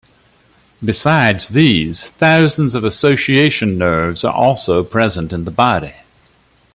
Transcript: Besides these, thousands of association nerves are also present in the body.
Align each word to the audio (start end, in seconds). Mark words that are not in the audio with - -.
Besides 0.83 1.49
these, 1.49 2.07
thousands 2.09 2.73
of 2.73 2.83
association 2.83 3.77
nerves 3.77 4.23
are 4.23 4.33
also 4.33 4.83
present 4.83 5.31
in 5.31 5.45
the 5.45 5.51
body. 5.51 5.93